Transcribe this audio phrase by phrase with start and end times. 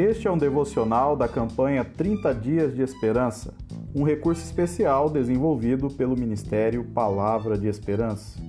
[0.00, 3.52] Este é um devocional da campanha 30 Dias de Esperança,
[3.94, 8.40] um recurso especial desenvolvido pelo Ministério Palavra de Esperança.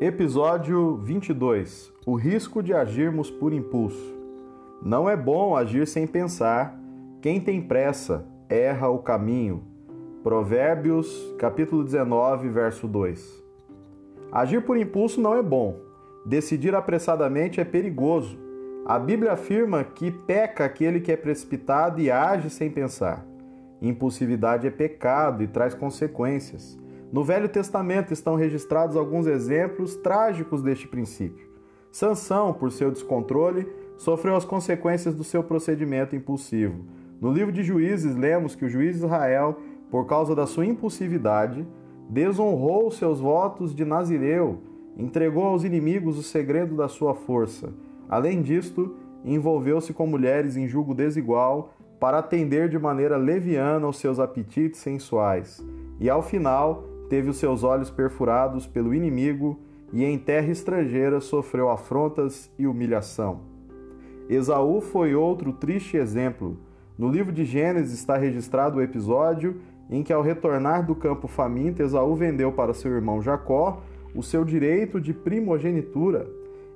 [0.00, 4.14] Episódio 22 O risco de agirmos por impulso.
[4.80, 6.80] Não é bom agir sem pensar.
[7.20, 9.71] Quem tem pressa erra o caminho.
[10.22, 13.42] Provérbios, capítulo 19, verso 2.
[14.30, 15.80] Agir por impulso não é bom.
[16.24, 18.38] Decidir apressadamente é perigoso.
[18.86, 23.26] A Bíblia afirma que peca aquele que é precipitado e age sem pensar.
[23.80, 26.78] Impulsividade é pecado e traz consequências.
[27.12, 31.50] No Velho Testamento estão registrados alguns exemplos trágicos deste princípio.
[31.90, 36.84] Sansão, por seu descontrole, sofreu as consequências do seu procedimento impulsivo.
[37.20, 39.56] No livro de Juízes, lemos que o juiz Israel
[39.92, 41.66] por causa da sua impulsividade,
[42.08, 44.62] desonrou seus votos de Nazireu,
[44.96, 47.74] entregou aos inimigos o segredo da sua força.
[48.08, 54.18] Além disto, envolveu-se com mulheres em julgo desigual para atender de maneira leviana aos seus
[54.18, 55.62] apetites sensuais.
[56.00, 59.60] E ao final, teve os seus olhos perfurados pelo inimigo
[59.92, 63.40] e em terra estrangeira sofreu afrontas e humilhação.
[64.26, 66.56] Esaú foi outro triste exemplo.
[66.96, 69.60] No livro de Gênesis está registrado o episódio
[69.90, 73.82] em que, ao retornar do campo faminto, Esaú vendeu para seu irmão Jacó
[74.14, 76.26] o seu direito de primogenitura.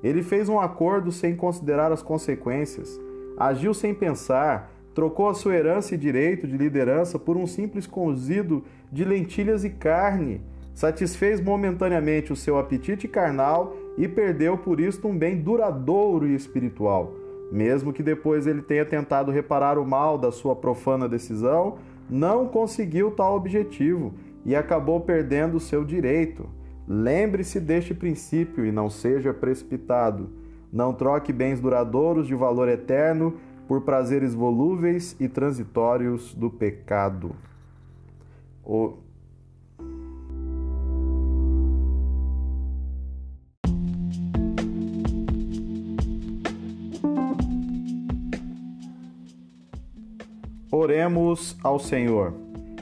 [0.02, 3.00] Ele fez um acordo sem considerar as consequências,
[3.36, 8.64] agiu sem pensar, trocou a sua herança e direito de liderança por um simples cozido
[8.90, 10.40] de lentilhas e carne,
[10.74, 17.12] satisfez momentaneamente o seu apetite carnal e perdeu por isto um bem duradouro e espiritual.
[17.50, 23.10] Mesmo que depois ele tenha tentado reparar o mal da sua profana decisão, não conseguiu
[23.10, 26.48] tal objetivo e acabou perdendo seu direito.
[26.86, 30.30] Lembre-se deste princípio e não seja precipitado.
[30.72, 33.34] Não troque bens duradouros de valor eterno
[33.66, 37.34] por prazeres volúveis e transitórios do pecado.
[38.64, 38.94] O
[50.76, 52.34] Oremos ao Senhor.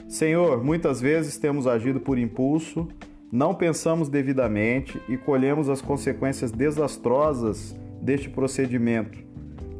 [0.09, 2.89] Senhor, muitas vezes temos agido por impulso,
[3.31, 9.17] não pensamos devidamente e colhemos as consequências desastrosas deste procedimento.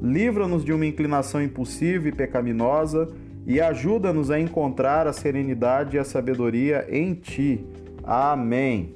[0.01, 3.09] Livra-nos de uma inclinação impulsiva e pecaminosa
[3.45, 7.65] e ajuda-nos a encontrar a serenidade e a sabedoria em Ti.
[8.01, 8.95] Amém.